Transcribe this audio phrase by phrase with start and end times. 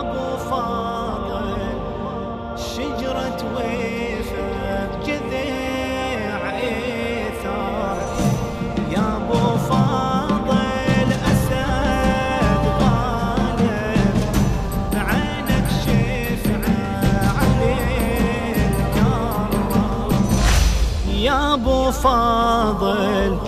[0.00, 1.58] ابو فاضل
[2.56, 7.98] شجرة ويفة جذع ايثار
[8.90, 14.16] يا ابو فاضل اسد غالب
[14.94, 15.68] عينك
[21.08, 21.54] يا
[21.90, 23.38] فاضل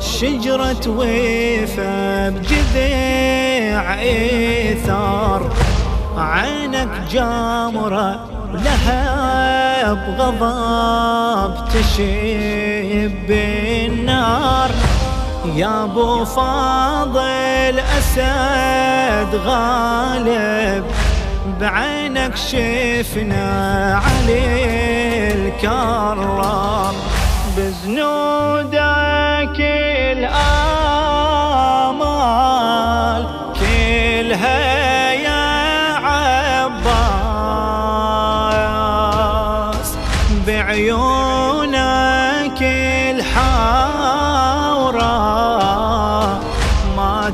[0.00, 5.63] شجرة ويفة بجذع إيثار.
[6.16, 14.70] عينك جامرة لها بغضب تشب بالنار
[15.54, 20.84] يا أبو فاضل أسد غالب
[21.60, 26.94] بعينك شفنا علي الكرار.
[27.56, 28.33] بزنودك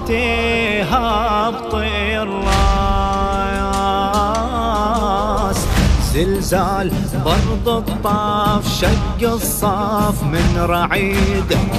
[0.00, 2.50] ما تهبط الراس.
[6.14, 6.92] زلزال
[7.24, 11.70] برض الطاف شق الصاف من رعيدك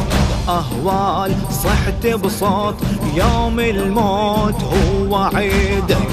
[0.47, 2.75] أهوال صحت بصوت
[3.15, 6.09] يوم الموت هو عيدك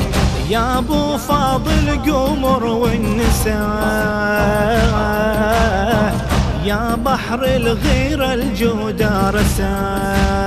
[0.50, 3.58] يا أبو فاضل قمر والنساء.
[6.64, 10.37] يا بحر الغيرة الجودة رساء.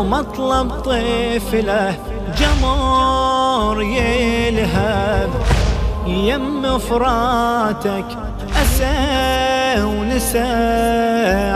[0.00, 1.94] ومطلب طفله
[2.38, 5.30] جمر يلهب.
[6.06, 8.04] يم فراتك
[8.62, 10.48] أسى ونسى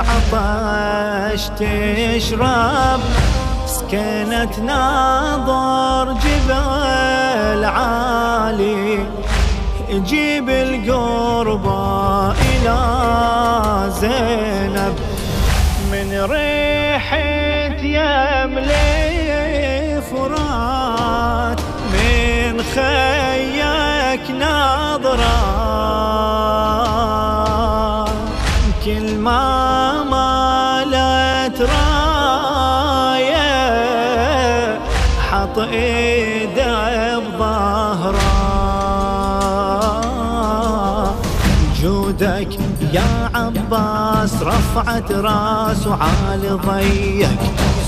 [0.08, 3.00] عطش تشرب.
[3.66, 9.06] سكنت ناظر جبل عالي.
[9.90, 12.78] جيب القربة إلى
[14.00, 14.94] زينب.
[15.92, 17.53] من ريحة
[17.94, 19.22] يملي
[20.10, 21.60] فرات
[21.92, 25.44] من خيك نظرة
[28.84, 32.64] كل ما مالت راية
[35.30, 38.34] حط ايده بظهره
[41.82, 42.58] جودك
[42.92, 47.38] يا عباس رفعت راس وعالي ضيق.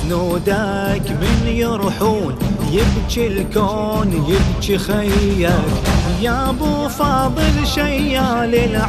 [0.07, 2.39] جنودك من يرحون
[2.73, 5.51] يبكي الكون يبكي خيك
[6.21, 8.87] يا أبو فاضل شيال العلام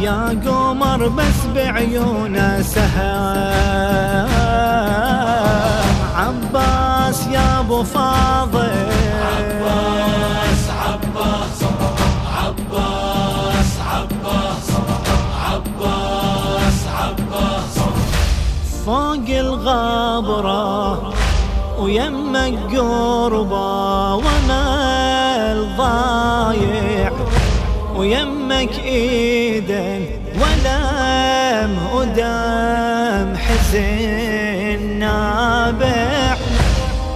[0.00, 4.28] يا قمر بس بعيونه سهام.
[6.16, 8.91] عباس يا أبو فاضل
[18.86, 21.12] فوق الغابرة
[21.78, 27.12] ويمك قربة ومال ضايع
[27.96, 36.36] ويمك ايدن ولم ودم حزن نابع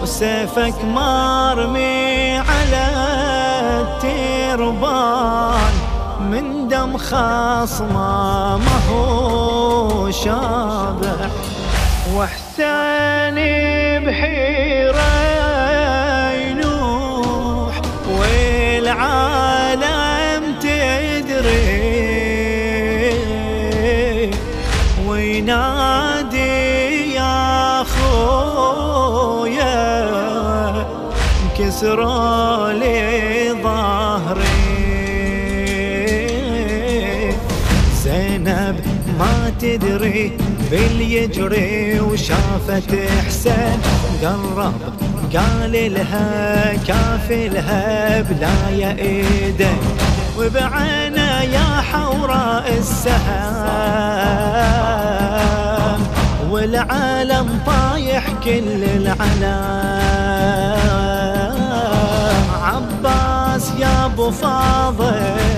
[0.03, 2.87] وسيفك مرمي على
[4.05, 5.75] التربان
[6.31, 11.31] من دم خصمه ما هو شابع.
[12.17, 13.35] وحسين
[14.05, 15.13] بحيرة
[16.33, 17.75] ينوح
[18.19, 19.75] والعالم
[20.61, 21.87] تدري
[25.07, 29.77] وينادي يا خويا
[31.59, 34.67] كسروا لي ظهري
[38.05, 38.77] زينب
[39.19, 40.33] ما تدري
[40.71, 42.91] باليجري وشافت
[43.27, 43.81] حسين.
[44.23, 44.73] قرب
[45.37, 48.69] قال لها كافي لها بلا
[48.99, 49.83] إيدك
[50.39, 53.67] وبعينه يا حوراء السهام.
[56.51, 59.27] والعالم طايح كل العلام
[62.63, 65.56] عباس يا أبو فاضل